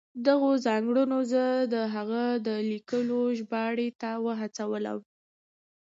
[0.27, 1.43] دغو ځانګړنو زه
[1.73, 4.99] د هغه د لیکنو ژباړې ته وهڅولم.